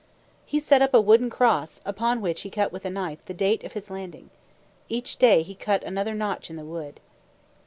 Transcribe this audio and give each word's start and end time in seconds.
He 0.47 0.59
set 0.59 0.81
up 0.81 0.95
a 0.95 0.99
wooden 0.99 1.29
cross, 1.29 1.79
upon 1.85 2.21
which 2.21 2.41
he 2.41 2.49
cut 2.49 2.71
with 2.71 2.85
a 2.85 2.89
knife 2.89 3.23
the 3.27 3.35
date 3.35 3.63
of 3.63 3.73
his 3.73 3.91
landing. 3.91 4.31
Each 4.89 5.15
day 5.17 5.43
he 5.43 5.53
cut 5.53 5.83
another 5.83 6.15
notch 6.15 6.49
in 6.49 6.55
the 6.55 6.65
wood. 6.65 6.99